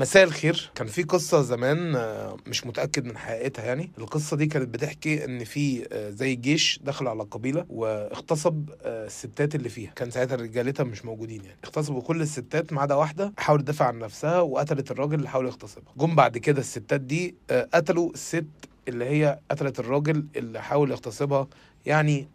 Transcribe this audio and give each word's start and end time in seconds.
مساء 0.00 0.24
الخير. 0.24 0.70
كان 0.74 0.86
في 0.86 1.02
قصة 1.02 1.42
زمان 1.42 1.96
آه، 1.96 2.36
مش 2.46 2.66
متأكد 2.66 3.04
من 3.04 3.18
حقيقتها 3.18 3.64
يعني. 3.64 3.90
القصة 3.98 4.36
دي 4.36 4.46
كانت 4.46 4.68
بتحكي 4.68 5.24
إن 5.24 5.44
في 5.44 5.86
آه، 5.92 6.10
زي 6.10 6.34
جيش 6.34 6.80
دخل 6.84 7.08
على 7.08 7.22
قبيلة 7.22 7.66
واغتصب 7.68 8.70
آه، 8.82 9.06
الستات 9.06 9.54
اللي 9.54 9.68
فيها. 9.68 9.90
كان 9.96 10.10
ساعتها 10.10 10.36
رجالتها 10.36 10.84
مش 10.84 11.04
موجودين 11.04 11.44
يعني. 11.44 11.56
اغتصبوا 11.64 12.02
كل 12.02 12.22
الستات 12.22 12.72
ما 12.72 12.82
عدا 12.82 12.94
واحدة 12.94 13.32
حاولت 13.38 13.62
تدافع 13.62 13.84
عن 13.86 13.98
نفسها 13.98 14.40
وقتلت 14.40 14.90
الراجل 14.90 15.14
اللي 15.14 15.28
حاول 15.28 15.46
يغتصبها. 15.46 15.92
جم 15.96 16.14
بعد 16.14 16.38
كده 16.38 16.60
الستات 16.60 17.00
دي 17.00 17.34
قتلوا 17.74 18.10
الست 18.10 18.46
اللي 18.88 19.04
هي 19.04 19.38
قتلت 19.50 19.80
الراجل 19.80 20.26
اللي 20.36 20.62
حاول 20.62 20.90
يغتصبها 20.90 21.48
يعني 21.86 22.28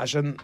عشان 0.00 0.36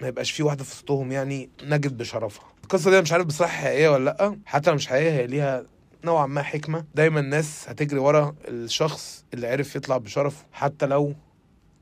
ما 0.00 0.08
يبقاش 0.08 0.30
في 0.30 0.42
واحدة 0.42 0.64
في 0.64 0.70
وسطهم 0.72 1.12
يعني 1.12 1.50
نجد 1.62 1.96
بشرفها. 1.96 2.44
القصة 2.64 2.90
دي 2.90 2.96
أنا 2.96 3.02
مش 3.02 3.12
عارف 3.12 3.26
بصراحة 3.26 3.52
حقيقية 3.56 3.88
ولا 3.88 4.04
لأ. 4.04 4.38
حتى 4.46 4.70
لو 4.70 4.76
مش 4.76 4.86
حقيقية 4.86 5.10
هي 5.12 5.26
ليها 5.26 5.66
نوعا 6.06 6.26
ما 6.26 6.42
حكمة. 6.42 6.84
دايما 6.94 7.20
الناس 7.20 7.68
هتجري 7.68 7.98
ورا 7.98 8.34
الشخص 8.48 9.24
اللي 9.34 9.46
عرف 9.46 9.76
يطلع 9.76 9.96
بشرف 9.98 10.44
حتى 10.52 10.86
لو 10.86 11.14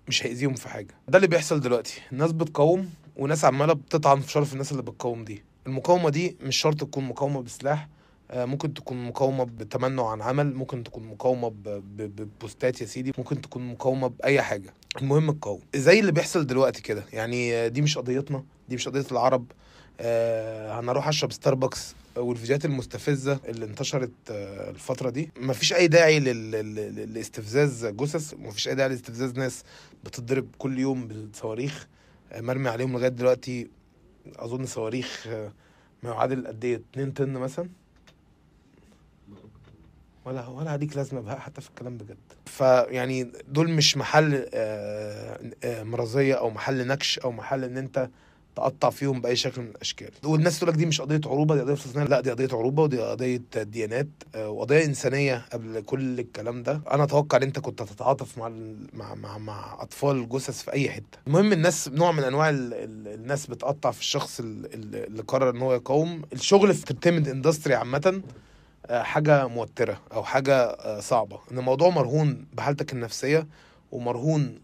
مش 0.09 0.27
هيأذيهم 0.27 0.55
في 0.55 0.69
حاجة. 0.69 0.95
ده 1.09 1.17
اللي 1.17 1.29
بيحصل 1.29 1.61
دلوقتي. 1.61 2.01
الناس 2.13 2.33
بتقاوم 2.33 2.91
وناس 3.17 3.45
عمالة 3.45 3.73
بتطعن 3.73 4.21
في 4.21 4.31
شرف 4.31 4.53
الناس 4.53 4.73
اللي 4.73 4.83
بتقاوم 4.83 5.25
دي. 5.25 5.43
المقاومة 5.67 6.11
دي 6.11 6.37
مش 6.41 6.57
شرط 6.57 6.81
تكون 6.81 7.05
مقاومة 7.05 7.43
بسلاح 7.43 7.89
آه، 8.31 8.45
ممكن 8.45 8.75
تكون 8.75 9.07
مقاومة 9.07 9.45
بتمنع 9.45 10.09
عن 10.09 10.23
عمل 10.23 10.55
ممكن 10.55 10.85
تكون 10.85 11.07
مقاومة 11.07 11.53
ببوستات 11.97 12.81
يا 12.81 12.87
سيدي 12.87 13.13
ممكن 13.19 13.41
تكون 13.41 13.69
مقاومة 13.69 14.09
بأي 14.09 14.43
حاجة. 14.43 14.75
المهم 15.03 15.31
القوم 15.31 15.61
زي 15.75 16.01
اللي 16.01 16.13
بيحصل 16.13 16.47
دلوقتي 16.47 16.83
كده. 16.83 17.05
يعني 17.13 17.69
دي 17.69 17.83
مش 17.83 17.99
قضيتنا 17.99 18.45
دي 18.69 18.75
مش 18.75 18.89
قضية 18.89 19.07
العرب. 19.13 19.53
آه 20.01 20.79
أنا 20.79 20.91
أروح 20.91 21.09
اشرب 21.09 21.33
ستاربكس 21.33 21.95
والفيديوهات 22.17 22.65
المستفزة 22.65 23.41
اللي 23.49 23.65
انتشرت 23.65 24.11
آه 24.31 24.71
الفترة 24.71 25.11
دي. 25.11 25.31
مفيش 25.41 25.73
أي 25.73 25.89
داعي 25.89 26.21
لاستفزاز 26.21 27.87
جثث 27.87 28.35
مفيش 28.35 28.69
أي 28.69 28.75
داعي 28.75 28.89
لاستفزاز 28.89 29.33
ناس 29.39 29.63
بتضرب 30.05 30.47
كل 30.59 30.79
يوم 30.79 31.09
بالصواريخ. 31.09 31.87
آه 32.33 32.41
مرمي 32.41 32.69
عليهم 32.69 32.93
لغاية 32.93 33.09
دلوقتي 33.09 33.69
أظن 34.37 34.67
صواريخ 34.67 35.27
آه 35.29 35.53
ما 36.03 36.11
يعادل 36.11 36.47
قد 36.47 36.65
إيه؟ 36.65 36.83
2 36.93 37.13
طن 37.13 37.33
مثلا؟ 37.33 37.69
ولا 40.25 40.47
ولا 40.47 40.71
عليك 40.71 40.97
لازمة 40.97 41.21
بقى 41.21 41.41
حتى 41.41 41.61
في 41.61 41.69
الكلام 41.69 41.97
بجد. 41.97 42.17
فيعني 42.47 43.33
دول 43.49 43.71
مش 43.71 43.97
محل 43.97 44.47
آه، 44.55 45.41
آه، 45.65 45.83
مرضية 45.83 46.35
أو 46.35 46.51
محل 46.51 46.87
نكش 46.87 47.19
أو 47.19 47.33
محل 47.33 47.65
إن 47.65 47.77
أنت 47.77 48.09
تقطع 48.57 48.91
فيهم 48.91 49.21
بأي 49.21 49.37
شكل 49.37 49.63
من 49.63 49.69
الأشكال. 49.69 50.11
والناس 50.25 50.59
تقول 50.59 50.71
لك 50.71 50.77
دي 50.77 50.87
مش 50.87 51.01
قضية 51.01 51.21
عروبة 51.27 51.55
دي 51.55 51.61
قضية 51.61 51.75
فلسطينية 51.75 52.07
لا 52.07 52.21
دي 52.21 52.31
قضية 52.31 52.49
عروبة 52.53 52.83
ودي 52.83 53.01
قضية 53.01 53.43
ديانات 53.57 54.07
آه، 54.35 54.49
وقضية 54.51 54.85
إنسانية 54.85 55.45
قبل 55.53 55.81
كل 55.81 56.21
الكلام 56.21 56.63
ده. 56.63 56.81
أنا 56.91 57.05
أتوقع 57.05 57.39
إن 57.39 57.43
أنت 57.43 57.59
كنت 57.59 57.83
هتتعاطف 57.83 58.39
مع 58.39 58.49
مع 58.93 59.15
مع, 59.15 59.39
مع 59.39 59.83
أطفال 59.83 60.29
جثث 60.29 60.63
في 60.63 60.73
أي 60.73 60.91
حتة. 60.91 61.19
المهم 61.27 61.53
الناس 61.53 61.89
نوع 61.89 62.13
من 62.13 62.23
أنواع 62.25 62.49
ال 62.51 62.75
ال 62.75 63.15
الناس 63.15 63.47
بتقطع 63.47 63.91
في 63.91 64.01
الشخص 64.01 64.41
ال- 64.41 64.75
ال- 64.75 65.07
اللي 65.07 65.23
قرر 65.23 65.51
إن 65.51 65.63
هو 65.63 65.75
يقاوم. 65.75 66.23
الشغل 66.33 66.75
في 66.75 66.81
ال 66.81 66.84
entertainment 66.84 67.29
industry 67.29 67.75
عامة 67.75 68.23
آه، 68.87 69.03
حاجة 69.03 69.47
موترة 69.49 70.01
أو 70.13 70.25
حاجة 70.25 70.55
آه، 70.57 71.01
صعبة. 71.01 71.39
إن 71.53 71.59
الموضوع 71.59 71.91
مرهون 71.91 72.47
بحالتك 72.53 72.93
النفسية 72.93 73.47
ومرهون 73.95 74.61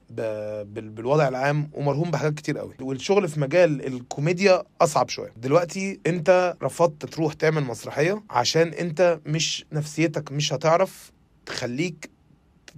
بالوضع 0.65 1.29
العام 1.29 1.71
ومرهون 1.73 2.11
بحاجات 2.11 2.35
كتير 2.35 2.59
قوي. 2.59 2.75
والشغل 2.81 3.29
في 3.29 3.41
مجال 3.41 3.87
الكوميديا 3.87 4.63
أصعب 4.81 5.09
شوية. 5.09 5.33
دلوقتي 5.37 6.01
أنت 6.07 6.57
رفضت 6.63 7.07
تروح 7.07 7.33
تعمل 7.35 7.65
مسرحية 7.65 8.23
عشان 8.31 8.69
أنت 8.69 9.21
مش 9.27 9.65
نفسيتك 9.73 10.33
مش 10.33 10.53
هتعرف 10.53 11.13
تخليك 11.47 12.11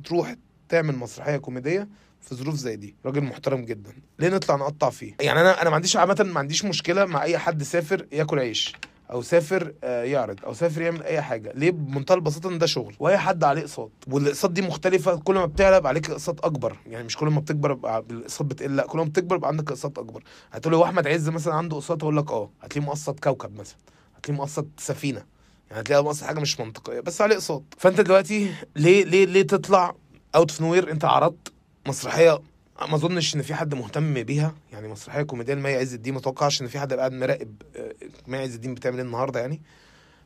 تروح 0.04 0.34
تعمل 0.68 0.96
مسرحية 0.96 1.36
كوميدية 1.36 1.88
في 2.20 2.34
ظروف 2.34 2.54
زي 2.54 2.76
دي. 2.76 2.94
راجل 3.06 3.20
محترم 3.20 3.64
جدا. 3.64 3.92
ليه 4.18 4.28
نطلع 4.28 4.56
نقطع 4.56 4.90
فيه؟ 4.90 5.16
يعني 5.20 5.40
أنا 5.40 5.62
أنا 5.62 5.70
ما 5.70 5.76
عنديش 5.76 5.96
عامة 5.96 6.26
ما 6.32 6.38
عنديش 6.38 6.64
مشكلة 6.64 7.04
مع 7.04 7.22
أي 7.22 7.38
حد 7.38 7.62
سافر 7.62 8.06
ياكل 8.12 8.38
عيش. 8.38 8.72
أو 9.12 9.22
سافر 9.22 9.72
آه، 9.84 10.02
يعرض 10.04 10.44
أو 10.44 10.54
سافر 10.54 10.82
يعمل 10.82 11.02
أي 11.02 11.22
حاجة. 11.22 11.52
ليه؟ 11.54 11.70
بمنتهى 11.70 12.14
البساطة 12.14 12.48
إن 12.50 12.58
ده 12.58 12.66
شغل. 12.66 12.94
واي 12.98 13.18
حد 13.18 13.44
عليه 13.44 13.60
إقساط. 13.60 13.90
والإقساط 14.10 14.50
دي 14.50 14.62
مختلفة. 14.62 15.16
كل 15.16 15.34
ما 15.34 15.46
بتعلى 15.46 15.88
عليك 15.88 16.10
إقساط 16.10 16.44
أكبر. 16.44 16.76
يعني 16.86 17.04
مش 17.04 17.16
كل 17.16 17.26
ما 17.26 17.40
بتكبر 17.40 18.00
الإقساط 18.10 18.42
بتقل. 18.46 18.76
لا 18.76 18.86
كل 18.86 18.98
ما 18.98 19.04
بتكبر 19.04 19.36
يبقى 19.36 19.48
عندك 19.48 19.70
إقساط 19.70 19.98
أكبر. 19.98 20.22
هتقول 20.52 20.74
هو 20.74 20.84
أحمد 20.84 21.06
عز 21.06 21.28
مثلا 21.28 21.54
عنده 21.54 21.76
إقساط 21.76 22.02
أقول 22.02 22.16
لك 22.16 22.30
آه. 22.30 22.50
هتلاقيه 22.62 22.88
مقسط 22.88 23.20
كوكب 23.20 23.58
مثلا. 23.60 23.76
هتلاقيه 24.16 24.40
مقسط 24.40 24.66
سفينة. 24.78 25.22
يعني 25.70 25.82
هتلاقيه 25.82 26.04
مقسط 26.04 26.24
حاجة 26.24 26.40
مش 26.40 26.60
منطقية. 26.60 27.00
بس 27.00 27.20
عليه 27.20 27.34
إقساط. 27.34 27.62
فأنت 27.78 28.00
دلوقتي 28.00 28.54
ليه 28.76 29.04
ليه 29.04 29.24
ليه 29.26 29.42
تطلع 29.42 29.94
out 30.34 30.50
of 30.50 30.60
nowhere 30.60 30.90
أنت 30.90 31.04
عرضت 31.04 31.52
مسرحية 31.88 32.40
ما 32.80 32.94
أظنش 32.94 33.34
إن 33.36 33.42
في 33.42 33.54
حد 33.54 33.74
مهتم 33.74 34.22
بيها 34.22 34.54
يعني 34.72 34.88
مسرحية 34.88 35.22
كوميدية 35.22 35.54
لمي 35.54 35.74
عز 35.74 35.94
الدين 35.94 36.14
ما 36.14 36.20
أتوقعش 36.20 36.62
إن 36.62 36.66
في 36.66 36.78
حد 36.78 36.92
قاعد 36.92 37.12
مراقب 37.12 37.62
آه، 37.76 37.94
مي 38.26 38.38
عز 38.38 38.54
الدين 38.54 38.74
بتعمل 38.74 38.96
إيه 38.96 39.04
النهارده 39.04 39.40
يعني. 39.40 39.60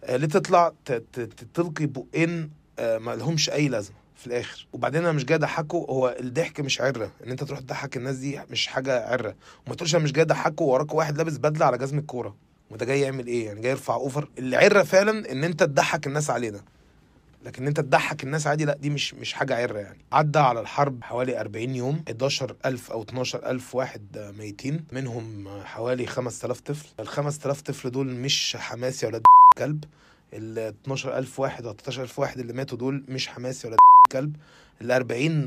آه، 0.05 0.17
ليه 0.17 0.27
تطلع 0.29 0.73
تلقي 1.55 1.87
بقين 1.87 2.51
آه، 2.79 2.99
ما 2.99 3.17
لهمش 3.17 3.51
أي 3.51 3.69
لازمة 3.69 3.97
في 4.17 4.27
الآخر. 4.27 4.67
وبعدين 4.73 5.03
أنا 5.03 5.13
مش 5.13 5.25
جاي 5.25 5.37
أضحكه 5.37 5.77
هو 5.77 6.17
الضحك 6.21 6.61
مش 6.61 6.81
عرة. 6.81 7.11
إن 7.25 7.31
أنت 7.31 7.45
تروح 7.45 7.61
تضحك 7.61 7.97
الناس 7.97 8.17
دي 8.17 8.41
مش 8.51 8.67
حاجة 8.67 9.07
عرة. 9.13 9.35
وما 9.67 9.77
تقولش 9.77 9.95
أنا 9.95 10.05
مش 10.05 10.13
جاي 10.13 10.25
أضحكه 10.25 10.65
وراك 10.65 10.95
واحد 10.95 11.17
لابس 11.19 11.37
بدلة 11.37 11.67
على 11.67 11.79
جزمه 11.79 12.01
كوره 12.03 12.37
وده 12.71 12.87
جاي 12.87 13.01
يعمل 13.01 13.27
إيه 13.27 13.47
يعني؟ 13.47 13.61
جاي 13.61 13.71
يرفع 13.71 13.95
أوفر. 13.95 14.29
اللي 14.39 14.57
عره 14.57 14.83
فعلا 14.83 15.33
إن 15.33 15.45
أنت 15.45 15.63
تضحك 15.63 16.07
الناس 16.07 16.31
علينا. 16.31 16.61
لكن 17.47 17.63
إن 17.63 17.69
أنت 17.69 17.81
تضحك 17.81 18.25
الناس 18.25 18.47
عادي 18.47 18.65
لأ 18.65 18.77
دي 18.77 18.91
مش 18.91 19.15
مش 19.15 19.33
حاجة 19.33 19.57
عرة 19.63 19.79
يعني. 19.79 19.99
عدى 20.13 20.39
على 20.39 20.61
الحرب 20.61 21.05
حوالي 21.05 21.41
40 21.41 21.75
يوم 21.75 22.05
11000 22.09 22.91
أو 22.91 23.03
12000 23.03 23.75
واحد 23.75 24.33
ميتين 24.39 24.85
منهم 24.93 25.49
حوالي 25.65 26.07
5000 26.07 26.61
طفل. 26.61 26.89
ال 27.01 27.09
5000 27.09 27.61
طفل 27.61 27.91
دول 27.91 28.07
مش 28.07 28.57
حماسي 28.61 29.07
ولا 29.07 29.21
كلب. 29.59 29.85
ال 30.33 30.59
12000 30.59 31.41
واحد 31.41 31.67
ولا 31.67 31.75
13000 31.75 32.19
واحد 32.19 32.39
اللي 32.39 32.53
ماتوا 32.53 32.79
دول 32.79 33.05
مش 33.09 33.29
حماسي 33.29 33.69
ولا 33.69 33.77
كلب. 34.13 34.37
ال 34.83 34.91
40 34.91 35.47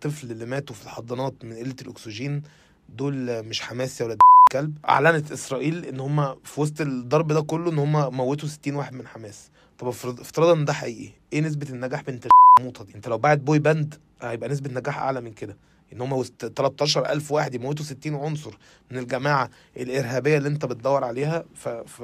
طفل 0.00 0.30
اللي 0.30 0.46
ماتوا 0.46 0.76
في 0.76 0.82
الحضانات 0.84 1.34
من 1.44 1.52
قلة 1.56 1.76
الأكسجين 1.82 2.42
دول 2.88 3.42
مش 3.44 3.60
حماسي 3.62 4.04
ولا 4.04 4.16
كلب 4.52 4.78
أعلنت 4.88 5.32
إسرائيل 5.32 5.84
إن 5.84 6.00
هم 6.00 6.34
في 6.44 6.60
وسط 6.60 6.80
الضرب 6.80 7.32
ده 7.32 7.40
كله 7.42 7.70
إن 7.70 7.78
هم 7.78 8.16
موتوا 8.16 8.48
60 8.48 8.74
واحد 8.74 8.92
من 8.94 9.06
حماس. 9.06 9.50
طب 9.78 9.88
افتراضا 9.88 10.52
إن 10.60 10.64
ده 10.64 10.72
حقيقي 10.72 11.10
إيه 11.32 11.40
نسبة 11.40 11.66
النجاح 11.70 12.02
بنت 12.02 12.26
الموطه 12.60 12.84
دي؟ 12.84 12.94
أنت 12.94 13.08
لو 13.08 13.18
بعت 13.18 13.38
boy 13.38 13.58
band 13.58 13.94
هيبقى 14.22 14.48
نسبة 14.48 14.70
نجاح 14.80 14.98
أعلى 14.98 15.20
من 15.20 15.32
كده. 15.32 15.56
إن 15.92 16.00
هم 16.00 16.12
وسط 16.12 16.44
13000 16.56 17.32
واحد 17.32 17.54
يموتوا 17.54 17.84
60 17.84 18.14
عنصر 18.14 18.58
من 18.90 18.98
الجماعة 18.98 19.50
الإرهابية 19.76 20.36
اللي 20.38 20.48
أنت 20.48 20.64
بتدور 20.64 21.04
عليها 21.04 21.44
ف, 21.54 21.68
ف... 21.68 22.02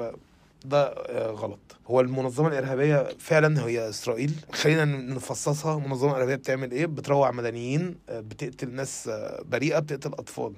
ده 0.65 0.83
آه، 0.83 1.31
غلط. 1.31 1.59
هو 1.87 2.01
المنظمة 2.01 2.47
الإرهابية 2.47 3.07
فعلا 3.19 3.65
هي 3.65 3.89
إسرائيل. 3.89 4.31
خلينا 4.53 4.85
نفصصها. 4.85 5.77
المنظمه 5.77 6.11
الارهابيه 6.11 6.35
بتعمل 6.35 6.71
إيه؟ 6.71 6.85
بتروع 6.85 7.31
مدنيين 7.31 7.95
آه، 8.09 8.19
بتقتل 8.19 8.69
ناس 8.73 9.07
آه، 9.07 9.43
بريئة 9.51 9.79
بتقتل 9.79 10.09
أطفال. 10.13 10.53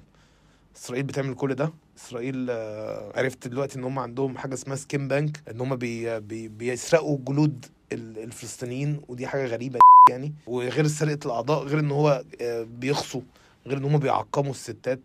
إسرائيل 0.78 1.02
بتعمل 1.04 1.34
كل 1.34 1.54
ده. 1.54 1.72
إسرائيل 1.96 2.46
آه، 2.50 3.12
عرفت 3.18 3.48
دلوقتي 3.48 3.78
إن 3.78 3.84
هم 3.84 3.98
عندهم 3.98 4.38
حاجة 4.38 4.54
اسمها 4.54 4.76
skin 4.76 5.08
bank 5.08 5.42
إن 5.50 5.60
هم 5.60 5.76
بي 5.76 6.20
بي 6.20 6.48
بيسرقوا 6.48 7.18
جلود 7.24 7.66
ال- 7.92 8.18
الفلسطينيين 8.18 9.00
ودي 9.08 9.26
حاجة 9.26 9.46
غريبة 9.46 9.78
يعني. 10.10 10.32
وغير 10.46 10.86
سرقة 10.86 11.18
الأعضاء 11.26 11.64
غير 11.64 11.78
إن 11.78 11.90
هو 11.90 12.24
آه، 12.40 12.62
بيخصوا 12.78 13.20
غير 13.66 13.78
إن 13.78 13.84
هم 13.84 13.98
بيعقموا 13.98 14.50
الستات. 14.50 15.00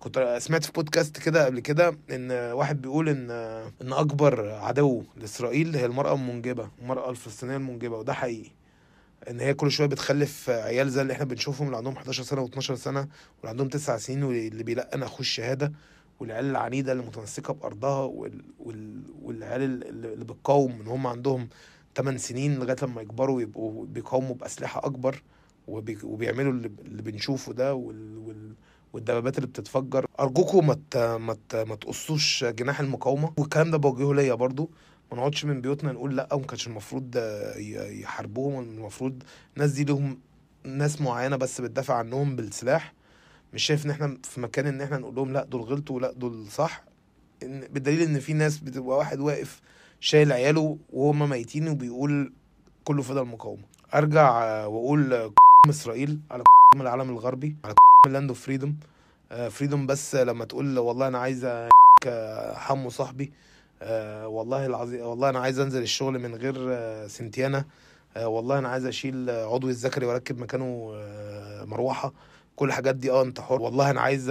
كنت 0.00 0.36
سمعت 0.40 0.64
في 0.64 0.72
بودكاست 0.72 1.18
كده 1.18 1.44
قبل 1.46 1.60
كده 1.60 1.96
إن 2.10 2.30
واحد 2.32 2.82
بيقول 2.82 3.08
إن 3.08 3.30
إن 3.82 3.92
أكبر 3.92 4.50
عدو 4.50 5.02
لإسرائيل 5.16 5.76
هي 5.76 5.86
المرأة 5.86 6.14
المنجبة 6.14 6.68
المرأة 6.82 7.10
الفلسطينية 7.10 7.56
المنجبة 7.56 7.96
وده 7.96 8.12
حقيقي. 8.12 8.50
إن 9.28 9.40
هي 9.40 9.54
كل 9.54 9.70
شوية 9.70 9.86
بتخلف 9.86 10.50
عيال 10.50 10.90
زي 10.90 11.02
اللي 11.02 11.12
إحنا 11.12 11.24
بنشوفهم 11.24 11.66
اللي 11.66 11.76
عندهم 11.76 11.96
11 11.96 12.22
سنة 12.22 12.46
و12 12.46 12.60
سنة 12.60 13.00
واللي 13.00 13.48
عندهم 13.50 13.68
9 13.68 13.96
سنين 13.98 14.22
واللي 14.22 14.62
بيلقن 14.64 15.02
أخوه 15.02 15.20
الشهادة 15.20 15.72
والعيال 16.20 16.44
العنيدة 16.44 16.92
اللي 16.92 17.02
متمسكة 17.02 17.52
بأرضها 17.54 18.04
وال... 18.04 18.42
وال... 18.58 19.02
والعيال 19.22 19.62
اللي 20.04 20.24
بتقاوم 20.24 20.80
إن 20.80 20.86
هم 20.86 21.06
عندهم 21.06 21.48
8 21.96 22.18
سنين 22.18 22.58
لغاية 22.58 22.76
لما 22.82 23.02
يكبروا 23.02 23.40
يبقوا 23.42 23.86
بيقاوموا 23.86 24.34
بأسلحة 24.34 24.80
أكبر 24.86 25.22
وبي... 25.68 25.98
وبيعملوا 26.04 26.52
اللي, 26.52 26.70
اللي 26.84 27.02
بنشوفه 27.02 27.52
ده 27.52 27.74
وال... 27.74 28.18
وال... 28.18 28.54
والدبابات 28.92 29.36
اللي 29.36 29.46
بتتفجر. 29.46 30.06
أرجوكم 30.20 30.66
ما 30.66 30.76
ت... 30.90 30.96
ما 30.96 31.36
ت... 31.48 31.56
ما 31.56 31.74
تقصوش 31.74 32.44
جناح 32.44 32.80
المقاومة. 32.80 33.32
والكلام 33.38 33.70
ده 33.70 33.78
بوجهه 33.78 34.14
ليا 34.14 34.34
برضو. 34.34 34.70
ما 35.10 35.16
نقعدش 35.16 35.44
من 35.44 35.60
بيوتنا 35.60 35.92
نقول 35.92 36.16
لا 36.16 36.34
وما 36.34 36.46
كانش 36.46 36.66
المفروض 36.66 37.16
يحاربوهم 37.56 38.60
المفروض 38.62 39.22
الناس 39.56 39.70
دي 39.72 39.84
لهم 39.84 40.18
ناس 40.64 41.00
معينة 41.00 41.36
بس 41.36 41.60
بتدافع 41.60 41.94
عنهم 41.94 42.36
بالسلاح. 42.36 42.92
مش 43.52 43.62
شايف 43.64 43.86
إن 43.86 43.90
إحنا 43.90 44.18
في 44.24 44.40
مكان 44.40 44.66
إن 44.66 44.80
إحنا 44.80 44.98
نقول 44.98 45.14
لهم 45.14 45.32
لا 45.32 45.44
دول 45.44 45.60
غلطوا 45.60 46.00
لا 46.00 46.12
دول 46.12 46.46
صح. 46.50 46.84
إن 47.42 47.60
بالدليل 47.60 48.02
إن 48.02 48.20
في 48.20 48.32
ناس 48.32 48.58
بتبقى 48.58 48.96
واحد 48.96 49.20
واقف 49.20 49.60
شايل 50.00 50.32
عياله 50.32 50.78
وهم 50.92 51.28
ميتين 51.30 51.68
وبيقول 51.68 52.32
كله 52.84 53.02
فضل 53.02 53.24
مقاومة. 53.24 53.62
أرجع 53.94 54.30
وأقول 54.66 55.32
إسرائيل 55.70 56.20
على 56.30 56.42
العالم 56.80 57.10
الغربي 57.10 57.56
على 57.64 57.74
land 58.08 58.28
of 58.28 58.40
freedom 58.40 58.76
freedom 59.50 59.86
بس 59.86 60.14
لما 60.14 60.44
تقول 60.44 60.78
والله 60.78 61.08
أنا 61.08 61.18
عايزه 61.18 61.68
حمو 62.54 62.90
صاحبي. 62.90 63.32
آه، 63.82 64.28
والله 64.28 64.66
العظيم 64.66 65.00
والله 65.00 65.28
أنا 65.28 65.38
عايز 65.38 65.58
أنزل 65.58 65.82
الشغل 65.82 66.18
من 66.18 66.34
غير 66.34 66.54
آه، 66.58 67.06
سنتيانا. 67.06 67.64
آه، 68.16 68.28
والله 68.28 68.58
أنا 68.58 68.68
عايز 68.68 68.86
أشيل 68.86 69.30
عضوي 69.30 69.70
الذكري 69.70 70.06
وأركب 70.06 70.38
مكانه 70.38 70.92
مروحة. 71.66 72.12
كل 72.56 72.68
الحاجات 72.68 72.94
دي 72.96 73.10
آه 73.10 73.22
انت 73.22 73.40
حر 73.40 73.62
والله 73.62 73.90
أنا 73.90 74.00
عايز 74.00 74.26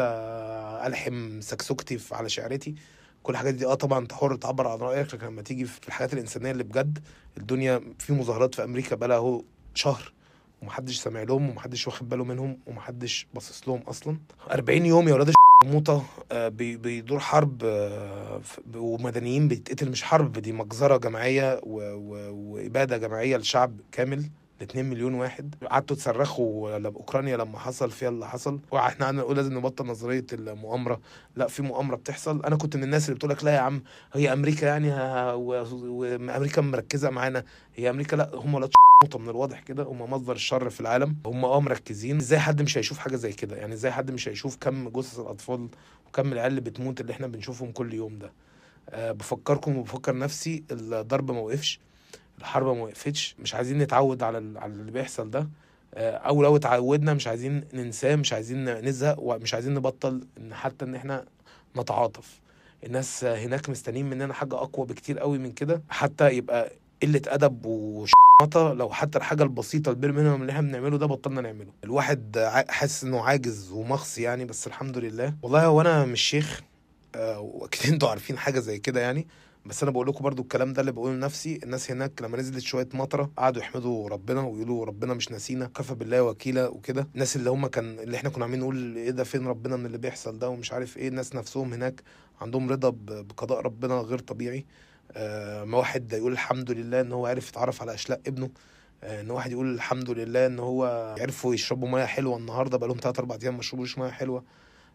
ألحم 0.85 1.41
سكسوكتي 1.41 1.99
على 2.11 2.29
شعرتي. 2.29 2.75
كل 3.23 3.33
الحاجات 3.33 3.53
دي 3.53 3.65
آه 3.65 3.73
طبعا 3.73 3.99
انت 3.99 4.13
حر 4.13 4.35
تعبر 4.35 4.67
عن 4.67 4.77
رأيك 4.77 5.13
لكن 5.13 5.25
لما 5.27 5.41
تيجي 5.41 5.65
في 5.65 5.87
الحاجات 5.87 6.13
الإنسانية 6.13 6.51
اللي 6.51 6.63
بجد 6.63 6.99
الدنيا 7.37 7.81
في 7.99 8.13
مظاهرات 8.13 8.55
في 8.55 8.63
أمريكا 8.63 8.95
بقى 8.95 9.17
اهو 9.17 9.41
شهر 9.73 10.13
ومحدش 10.61 10.97
سامع 10.99 11.23
لهم 11.23 11.49
ومحدش 11.49 11.87
واخد 11.87 12.09
باله 12.09 12.23
منهم 12.23 12.59
ومحدش 12.67 13.27
باصص 13.33 13.67
لهم 13.67 13.81
أصلا. 13.81 14.17
40 14.51 14.85
يوم 14.85 15.07
يا 15.07 15.13
ولاد 15.13 15.33
موطة 15.65 16.03
آه، 16.31 16.47
بي- 16.47 16.77
بيدور 16.77 17.19
حرب 17.19 17.61
آه، 17.65 18.41
ومدنيين 18.75 19.47
بيتقتل 19.47 19.89
مش 19.91 20.03
حرب 20.03 20.31
دي 20.31 20.51
مجزرة 20.51 20.97
جماعية 20.97 21.59
وإبادة 21.63 22.97
جماعية 22.97 23.37
لشعب 23.37 23.77
كامل 23.91 24.29
لاتنين 24.59 24.89
مليون 24.89 25.13
واحد. 25.13 25.55
قعدتوا 25.71 25.95
تصرخوا 25.95 26.75
اوكرانيا 26.85 27.37
لما 27.37 27.59
حصل 27.59 27.91
فيها 27.91 28.09
اللي 28.09 28.27
حصل. 28.27 28.59
وإحنا 28.71 29.05
قعدنا 29.05 29.21
نقول 29.21 29.35
لازم 29.37 29.57
نبطل 29.57 29.85
نظرية 29.85 30.25
المؤامرة. 30.33 30.99
لا 31.35 31.47
في 31.47 31.61
مؤامرة 31.61 31.95
بتحصل. 31.95 32.43
أنا 32.43 32.55
كنت 32.55 32.75
من 32.77 32.83
الناس 32.83 33.05
اللي 33.05 33.15
بتقول 33.15 33.31
لك 33.31 33.43
لا 33.43 33.51
يا 33.53 33.59
عم 33.59 33.83
هي 34.13 34.33
أمريكا 34.33 34.65
يعني 34.65 34.91
وامريكا 35.33 36.61
مركزة 36.61 37.09
معانا 37.09 37.43
هي 37.75 37.89
أمريكا 37.89 38.15
لا 38.15 38.31
هم 38.35 38.53
ولاد 38.53 38.69
نقطة 39.03 39.19
من 39.19 39.29
الواضح 39.29 39.59
كده 39.59 39.83
هم 39.83 40.01
مصدر 40.01 40.33
الشر 40.35 40.69
في 40.69 40.79
العالم. 40.81 41.15
هم 41.25 41.45
آه 41.45 41.59
مركزين. 41.59 42.17
إزاي 42.17 42.39
حد 42.39 42.61
مش 42.61 42.77
هيشوف 42.77 42.97
حاجة 42.97 43.15
زي 43.15 43.31
كده؟ 43.33 43.55
يعني 43.55 43.73
إزاي 43.73 43.91
حد 43.91 44.11
مش 44.11 44.27
هيشوف 44.29 44.57
كم 44.57 44.89
جثث 44.89 45.19
الأطفال 45.19 45.67
وكم 46.07 46.33
العيال 46.33 46.49
اللي 46.51 46.61
بتموت 46.61 47.01
اللي 47.01 47.13
إحنا 47.13 47.27
بنشوفهم 47.27 47.71
كل 47.71 47.93
يوم 47.93 48.19
ده؟ 48.19 48.31
أه 48.89 49.11
بفكركم 49.11 49.77
وبفكر 49.77 50.17
نفسي 50.17 50.63
الضرب 50.71 51.31
ما 51.31 51.39
وقفش 51.39 51.79
الحرب 52.39 52.65
ما 52.77 52.83
وقفتش 52.83 53.35
مش 53.39 53.55
عايزين 53.55 53.77
نتعود 53.77 54.23
على 54.23 54.59
على 54.59 54.73
اللي 54.73 54.91
بيحصل 54.91 55.29
ده. 55.31 55.49
آه، 55.93 56.11
أو 56.17 56.43
لو 56.43 56.55
اتعودنا 56.55 57.13
مش 57.13 57.27
عايزين 57.27 57.63
ننساه 57.73 58.15
مش 58.15 58.33
عايزين 58.33 58.65
نزهق 58.85 59.15
ومش 59.19 59.53
عايزين 59.53 59.73
نبطل 59.73 60.27
إن 60.37 60.53
حتى 60.53 60.85
إن 60.85 60.95
إحنا 60.95 61.25
نتعاطف. 61.77 62.39
الناس 62.85 63.23
هناك 63.23 63.69
مستنيين 63.69 64.09
مننا 64.09 64.33
حاجة 64.33 64.55
أقوى 64.55 64.85
بكتير 64.85 65.19
قوي 65.19 65.37
من 65.37 65.51
كده 65.51 65.81
حتى 65.89 66.29
يبقى 66.29 66.71
قلة 67.03 67.21
أدب 67.27 67.65
وشمطه 67.65 68.19
لو 68.55 68.89
حتى 68.89 69.17
الحاجة 69.17 69.43
البسيطة 69.43 69.89
البير 69.89 70.11
منهم 70.11 70.41
اللي 70.41 70.51
إحنا 70.51 70.61
بنعمله 70.67 70.97
ده 70.97 71.05
بطلنا 71.05 71.41
نعمله. 71.41 71.71
الواحد 71.83 72.37
حاسس 72.69 73.03
إنه 73.03 73.21
عاجز 73.23 73.71
ومخصي 73.71 74.21
يعني 74.21 74.45
بس 74.45 74.67
الحمد 74.67 74.97
لله. 74.97 75.33
والله 75.43 75.65
هو 75.65 75.81
أنا 75.81 76.05
مش 76.05 76.21
شيخ 76.21 76.61
آه، 77.15 77.39
وأكيد 77.39 77.85
أنتوا 77.93 78.09
عارفين 78.09 78.37
حاجة 78.37 78.59
زي 78.59 78.79
كده 78.79 79.01
يعني. 79.01 79.27
بس 79.65 79.83
أنا 79.83 79.91
بقول 79.91 80.07
لكم 80.07 80.23
برضو 80.23 80.41
الكلام 80.41 80.73
ده 80.73 80.81
اللي 80.81 80.91
بقوله 80.91 81.13
لنفسي. 81.15 81.59
الناس 81.63 81.91
هناك 81.91 82.21
لما 82.21 82.37
نزلت 82.37 82.59
شوية 82.59 82.89
مطرة 82.93 83.31
قعدوا 83.37 83.61
يحمدوا 83.61 84.09
ربنا 84.09 84.41
ويقولوا 84.41 84.85
ربنا 84.85 85.13
مش 85.13 85.31
ناسينا 85.31 85.65
كفى 85.67 85.95
بالله 85.95 86.23
وكيلا 86.23 86.67
وكده. 86.67 87.07
الناس 87.13 87.35
اللي 87.35 87.49
هم 87.49 87.67
كان 87.67 87.99
اللي 87.99 88.17
إحنا 88.17 88.29
كنا 88.29 88.43
عاملين 88.45 88.59
نقول 88.61 88.95
إيه 88.95 89.11
ده 89.11 89.23
فين 89.23 89.47
ربنا 89.47 89.75
من 89.75 89.85
اللي 89.85 89.97
بيحصل 89.97 90.39
ده 90.39 90.49
ومش 90.49 90.73
عارف 90.73 90.97
إيه. 90.97 91.07
الناس 91.07 91.35
نفسهم 91.35 91.73
هناك 91.73 92.01
عندهم 92.41 92.69
رضا 92.69 92.89
بقضاء 93.23 93.61
ربنا 93.61 93.93
غير 93.95 94.19
طبيعي. 94.19 94.65
ما 95.65 95.77
واحد 95.77 96.13
يقول 96.13 96.31
الحمد 96.31 96.71
لله 96.71 97.01
إن 97.01 97.11
هو 97.11 97.25
عرف 97.27 97.49
يتعرف 97.49 97.81
على 97.81 97.93
أشلاء 97.93 98.19
ابنه. 98.27 98.49
آه، 99.03 99.21
إن 99.21 99.31
واحد 99.31 99.51
يقول 99.51 99.73
الحمد 99.75 100.09
لله 100.09 100.45
إن 100.45 100.59
هو 100.59 101.15
عرفوا 101.19 101.53
يشربوا 101.53 101.89
ميه 101.89 102.05
حلوة 102.05 102.37
النهارده 102.37 102.77
بقى 102.77 102.87
لهم 102.89 102.97
3 102.97 103.19
4 103.19 103.39
أيام 103.43 103.55
ما 103.55 103.61
شربوش 103.61 103.97
ميه 103.97 104.09
حلوة. 104.09 104.43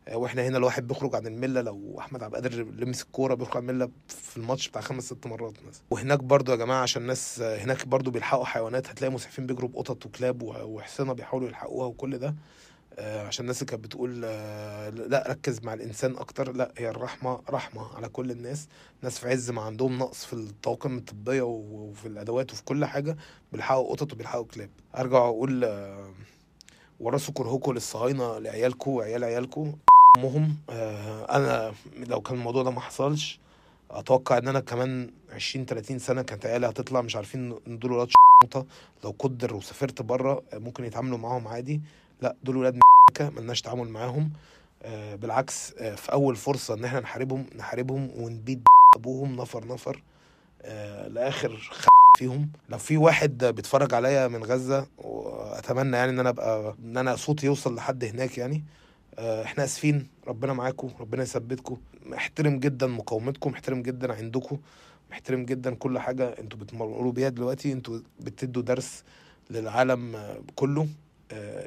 آه، 0.09 0.17
وإحنا 0.17 0.47
هنا 0.47 0.59
الواحد 0.59 0.87
بيخرج 0.89 1.15
عن 1.15 1.27
الملة 1.27 1.61
لو 1.61 1.97
أحمد 1.99 2.23
عبد 2.23 2.35
القادر 2.35 2.63
لمس 2.65 3.03
الكورة 3.03 3.35
بيخرج 3.35 3.57
عن 3.57 3.71
الملة 3.71 3.89
في 4.09 4.37
الماتش 4.37 4.69
بتاع 4.69 4.81
خمس 4.81 5.05
ست 5.05 5.27
مرات 5.27 5.53
مثلا. 5.69 5.83
وهناك 5.91 6.19
برضو 6.19 6.53
يا 6.53 6.57
جماعة 6.57 6.83
عشان 6.83 7.03
الناس 7.03 7.41
آه، 7.41 7.59
هناك 7.59 7.87
برضو 7.87 8.11
بيلحقوا 8.11 8.45
حيوانات 8.45 8.89
هتلاقي 8.89 9.11
مسعفين 9.13 9.47
بيجروا 9.47 9.69
بقطط 9.71 10.07
وكلاب 10.07 10.43
و- 10.43 10.55
وحصنه 10.65 11.13
بيحاولوا 11.13 11.49
يلحقوها 11.49 11.87
وكل 11.87 12.19
ده. 12.19 12.29
آه، 12.29 12.35
عشان 12.99 13.45
الناس 13.45 13.63
اللي 13.63 13.71
كانت 13.71 13.85
بتقول 13.85 14.23
آه، 14.25 14.91
لا 14.91 15.25
ركز 15.29 15.61
مع 15.63 15.75
الإنسان 15.75 16.17
أكتر. 16.17 16.53
لا 16.53 16.73
هي 16.79 16.89
الرحمة 16.89 17.41
رحمة 17.51 17.97
على 17.97 18.09
كل 18.09 18.31
الناس. 18.31 18.69
ناس 19.03 19.19
في 19.19 19.29
عز 19.29 19.51
ما 19.51 19.63
عندهم 19.63 19.99
نقص 19.99 20.25
في 20.25 20.33
الطواقم 20.33 20.97
الطبية 20.99 21.43
وفي 21.43 22.09
الأدوات 22.09 22.53
وفي 22.53 22.65
كل 22.65 22.85
حاجة 22.85 23.17
بيلحقوا 23.53 23.91
قطط 23.91 24.13
وبيلحقوا 24.13 24.45
كلاب. 24.45 24.71
أرجع 24.97 25.19
أقول 25.19 25.65
آه، 25.65 26.11
ورثوا 27.01 27.35
كرهكم 27.35 27.73
للصهاينة 27.73 28.39
لعيالكم 28.39 28.91
وعيال 28.91 29.25
عيالكم 29.25 29.73
أمهم 30.19 30.57
آه، 30.71 31.37
أنا 31.37 31.75
لو 31.97 32.21
كان 32.21 32.37
الموضوع 32.39 32.63
ده 32.63 32.71
ما 32.71 32.81
حصلش 32.81 33.41
أتوقع 33.91 34.39
إن 34.39 34.49
أنا 34.49 34.61
كمان 34.61 35.11
20 35.33 35.67
30 35.67 35.99
سنة 35.99 36.23
كانت 36.23 36.47
عيالي 36.47 36.67
هتطلع 36.69 37.01
مش 37.03 37.17
عارفين 37.17 37.59
إن 37.67 37.79
دول 37.79 37.93
ولاد 37.93 38.09
لو 39.05 39.15
قدر 39.19 39.55
وسافرت 39.55 40.03
بره 40.03 40.43
آه، 40.53 40.59
ممكن 40.59 40.85
يتعاملوا 40.85 41.19
معاهم 41.19 41.49
عادي. 41.49 41.81
لا 42.25 42.37
دول 42.45 42.57
ولاد 42.57 42.79
ملناش 43.21 43.63
تعامل 43.63 43.89
معاهم. 43.89 44.31
آه، 44.83 45.15
بالعكس 45.15 45.73
آه، 45.79 45.95
في 45.95 46.13
أول 46.13 46.37
فرصة 46.37 46.75
إن 46.75 46.85
إحنا 46.85 47.01
نحاربهم 47.01 47.47
نحاربهم 47.57 48.11
ونبيد 48.17 48.63
أبوهم 48.97 49.37
نفر 49.37 49.67
نفر. 49.67 50.03
آه، 50.63 51.09
لآخر. 51.09 51.71
فيهم. 52.19 52.49
لو 52.69 52.79
في 52.79 52.97
واحد 52.97 53.45
بيتفرج 53.45 53.95
عليا 53.95 54.29
من 54.29 54.45
غزة 54.45 54.87
وأتمنى 54.99 55.97
يعني 55.97 56.11
إن 56.11 56.21
أنا 56.21 56.29
أبقى 56.29 56.75
إن 56.85 56.97
أنا 56.97 57.17
صوتي 57.17 57.47
يوصل 57.47 57.75
لحد 57.75 58.05
هناك 58.05 58.39
يعني. 58.39 58.65
إحنا 59.19 59.65
آسفين. 59.65 60.07
ربنا 60.27 60.53
معاكم 60.53 60.91
ربنا 61.01 61.23
يثبتكم. 61.23 61.77
محترم 62.07 62.59
جدا 62.59 62.87
مقاومتكم 62.87 63.51
محترم 63.51 63.83
جدا 63.83 64.13
عندكم 64.13 64.59
محترم 65.11 65.45
جدا 65.45 65.75
كل 65.75 65.99
حاجة 65.99 66.35
أنتوا 66.41 66.59
بتمروا 66.59 67.13
بيها 67.13 67.29
دلوقتي. 67.29 67.73
أنتوا 67.73 67.99
بتدوا 68.21 68.63
درس 68.63 69.05
للعالم 69.51 70.17
كله. 70.57 70.89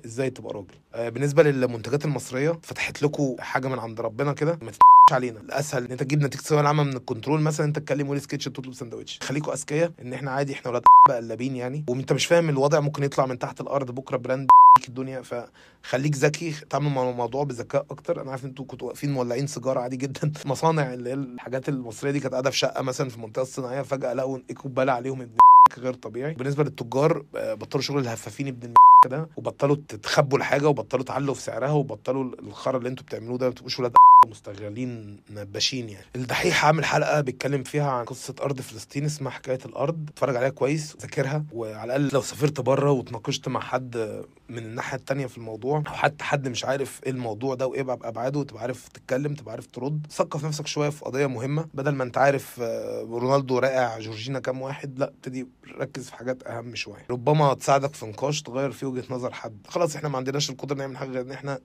إزاي 0.05 0.29
تبقى 0.29 0.53
راجل؟ 0.53 0.75
آه، 0.93 1.09
بالنسبة 1.09 1.43
للمنتجات 1.43 2.05
المصرية 2.05 2.59
فتحت 2.63 3.01
لكم 3.03 3.35
حاجة 3.39 3.67
من 3.67 3.79
عند 3.79 4.01
ربنا 4.01 4.33
كده 4.33 4.59
ما 4.61 4.71
علينا. 5.11 5.39
الأسهل 5.39 5.85
إن 5.85 5.91
أنت 5.91 6.03
تجيب 6.03 6.21
نتيجة 6.23 6.41
الثانويه 6.41 6.61
العامة 6.61 6.83
من 6.83 6.93
الكنترول 6.95 7.41
مثلا 7.41 7.65
أنت 7.65 7.79
تكلم 7.79 8.09
ويل 8.09 8.21
سكتش 8.21 8.45
تطلب 8.45 8.73
سندوتش 8.73 9.19
خليكوا 9.23 9.53
أذكياء 9.53 9.91
إن 10.01 10.13
إحنا 10.13 10.31
عادي 10.31 10.53
إحنا 10.53 10.71
ولاد 10.71 10.83
غلابين 11.09 11.55
يعني. 11.55 11.85
وأنت 11.89 12.13
مش 12.13 12.25
فاهم 12.25 12.49
الوضع 12.49 12.79
ممكن 12.79 13.03
يطلع 13.03 13.25
من 13.25 13.39
تحت 13.39 13.61
الأرض 13.61 13.91
بكرة 13.91 14.17
brand 14.17 14.49
الدنيا. 14.87 15.21
فخليك 15.21 16.15
ذكي 16.15 16.51
تعمل 16.69 16.89
مع 16.89 17.09
الموضوع 17.09 17.43
بذكاء 17.43 17.85
أكتر. 17.91 18.21
أنا 18.21 18.31
عارف 18.31 18.45
أنتوا 18.45 18.65
كنتوا 18.65 18.87
واقفين 18.87 19.11
مولعين 19.13 19.47
سيجارة 19.47 19.79
عادي 19.79 19.97
جدا. 19.97 20.31
مصانع 20.45 20.93
اللي 20.93 21.09
هي 21.09 21.13
الحاجات 21.13 21.69
المصرية 21.69 22.11
دي 22.11 22.19
كانت 22.19 22.33
قاعدة 22.33 22.49
في 22.49 22.57
شقة 22.57 22.81
مثلا 22.81 23.09
في 23.09 23.15
المنطقة 23.15 23.41
الصناعية 23.41 23.81
فجأة 23.81 24.13
لقوا 24.13 24.39
اقبال 24.51 24.89
عليهم 24.89 25.21
ابن 25.21 25.37
غير 25.79 25.93
طبيعي. 25.93 26.33
بالنسبة 26.33 26.63
للتجار 26.63 27.25
آه، 27.35 27.53
بطلوا 27.53 27.81
شغل 27.83 27.99
الهفافين 27.99 28.47
ابن 28.47 28.73
ده 29.09 29.29
وبطلوا 29.37 29.75
تخبوا 29.75 30.37
الحاجة 30.37 30.67
وبطلوا 30.67 31.03
تعلوا 31.03 31.33
في 31.33 31.41
سعرها 31.41 31.71
وبطلوا 31.71 32.23
الخرا 32.23 32.77
اللي 32.77 32.89
أنتوا 32.89 33.05
بتعملوه 33.05 33.37
ده 33.37 33.47
ما 33.47 33.53
تبقوش 33.53 33.79
ولاد 33.79 33.91
مستغلين 34.25 35.19
نباشين 35.29 35.89
يعني. 35.89 36.05
الدحيح 36.15 36.65
عامل 36.65 36.85
حلقة 36.85 37.21
بيتكلم 37.21 37.63
فيها 37.63 37.91
عن 37.91 38.05
قصة 38.05 38.35
أرض 38.41 38.61
فلسطين 38.61 39.05
اسمها 39.05 39.31
حكاية 39.31 39.59
الأرض. 39.65 40.09
اتفرج 40.09 40.35
عليها 40.35 40.49
كويس 40.49 40.97
ذاكرها. 41.01 41.43
وعلى 41.51 41.83
الأقل 41.95 42.09
لو 42.13 42.21
سافرت 42.21 42.61
بره 42.61 42.91
وتناقشت 42.91 43.47
مع 43.47 43.59
حد 43.59 44.21
من 44.49 44.57
الناحية 44.57 44.97
التانية 44.97 45.25
في 45.27 45.37
الموضوع 45.37 45.77
أو 45.87 45.93
حتى 45.93 46.23
حد 46.23 46.47
مش 46.47 46.65
عارف 46.65 47.01
إيه 47.05 47.11
الموضوع 47.11 47.55
ده 47.55 47.67
وإيه 47.67 47.81
أبعاده 47.81 48.43
تبقى 48.43 48.61
عارف 48.61 48.87
تتكلم 48.87 49.33
تبقى 49.33 49.51
عارف 49.51 49.65
ترد. 49.67 50.07
ثقف 50.11 50.45
نفسك 50.45 50.67
شوية 50.67 50.89
في 50.89 51.05
قضية 51.05 51.25
مهمة. 51.25 51.67
بدل 51.73 51.91
ما 51.91 52.03
أنت 52.03 52.17
عارف 52.17 52.59
آه، 52.61 53.01
رونالدو 53.01 53.59
راقع 53.59 53.99
جورجينا 53.99 54.39
كام 54.39 54.61
واحد 54.61 54.99
لأ 54.99 55.07
ابتدي 55.07 55.47
ركز 55.79 56.05
في 56.09 56.15
حاجات 56.15 56.43
أهم 56.47 56.75
شوية. 56.75 57.05
ربما 57.09 57.53
تساعدك 57.53 57.93
في 57.93 58.05
نقاش 58.05 58.41
تغير 58.41 58.71
فيه 58.71 58.87
وجهة 58.87 59.03
نظر 59.09 59.33
حد. 59.33 59.57
خلاص 59.67 59.95
إحنا 59.95 60.09
ما 60.09 60.17
عندناش 60.17 60.49
القدرة 60.49 60.75
نعمل 60.77 60.97
حاجة 60.97 61.09
غير 61.09 61.21
إن 61.21 61.31
إحنا 61.31 61.59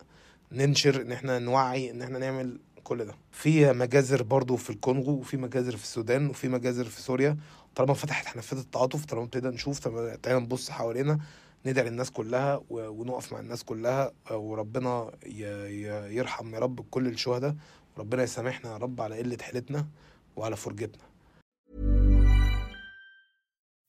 ننشر 0.52 1.02
إن 1.02 1.12
إحنا 1.12 1.38
نوعي 1.38 1.90
إن 1.90 2.02
إحنا 2.02 2.18
نعمل 2.18 2.60
كل 2.84 3.04
ده. 3.04 3.14
في 3.30 3.72
مجازر 3.72 4.22
برضو 4.22 4.56
في 4.56 4.70
الكونغو 4.70 5.12
وفي 5.12 5.36
مجازر 5.36 5.76
في 5.76 5.82
السودان 5.82 6.30
وفي 6.30 6.48
مجازر 6.48 6.84
في 6.84 7.00
سوريا. 7.00 7.36
طالما 7.74 7.94
فتحت 7.94 8.26
حنفيه 8.26 8.56
التعاطف 8.56 9.04
طالما 9.04 9.24
ابتدينا 9.24 9.54
نشوف 9.54 9.78
تعالى 9.78 10.40
نبص 10.40 10.70
حوالينا 10.70 11.18
ندعي 11.66 11.88
للناس 11.90 12.10
كلها 12.10 12.60
ونقف 12.70 13.32
مع 13.32 13.40
الناس 13.40 13.64
كلها 13.64 14.12
وربنا 14.30 15.10
يرحم 16.10 16.54
يا 16.54 16.58
رب 16.58 16.80
كل 16.90 17.06
الشهداء. 17.06 17.56
وربنا 17.96 18.22
يسامحنا 18.22 18.72
يا 18.72 18.76
رب 18.76 19.00
على 19.00 19.18
قلة 19.18 19.38
حيلتنا 19.40 19.86
وعلى 20.36 20.56
فرجتنا. 20.56 21.02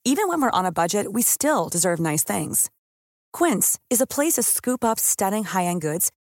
Even 0.06 0.28
when 0.28 0.40
we're 0.42 0.58
on 0.60 0.66
a 0.66 0.72
budget, 0.82 1.12
we 1.16 1.22
still 1.22 1.68
deserve 1.76 1.98
nice 1.98 2.24
things. 2.32 2.68
Quince 3.32 3.78
is 3.94 4.00
a 4.02 4.06
place 4.06 4.34
to 4.38 4.42
scoop 4.42 4.82
up 4.84 4.98
stunning 4.98 5.44
high-end 5.44 5.80
goods 5.80 6.06